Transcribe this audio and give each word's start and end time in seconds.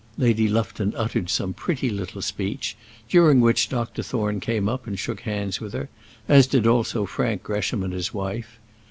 Lady 0.17 0.47
Lufton 0.47 0.95
uttered 0.97 1.29
some 1.29 1.53
pretty 1.53 1.87
little 1.91 2.23
speech, 2.23 2.75
during 3.07 3.39
which 3.39 3.69
Dr. 3.69 4.01
Thorne 4.01 4.39
came 4.39 4.67
up 4.67 4.87
and 4.87 4.97
shook 4.97 5.19
hands 5.19 5.61
with 5.61 5.73
her; 5.73 5.89
as 6.27 6.47
did 6.47 6.65
also 6.65 7.05
Frank 7.05 7.43
Gresham 7.43 7.83
and 7.83 7.93
his 7.93 8.11
wife. 8.11 8.57